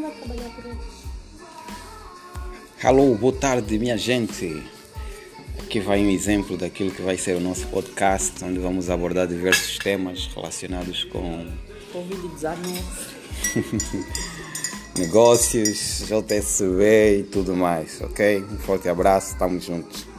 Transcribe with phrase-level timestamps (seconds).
[0.00, 1.10] não vai trabalhar por eles.
[2.82, 4.62] Alô, boa tarde, minha gente.
[5.58, 9.78] Aqui vai um exemplo daquilo que vai ser o nosso podcast, onde vamos abordar diversos
[9.78, 11.46] temas relacionados com
[11.92, 12.56] Covid-19.
[12.56, 12.82] Né?
[14.96, 18.42] negócios, JSB e tudo mais, ok?
[18.50, 20.09] Um forte abraço, estamos juntos.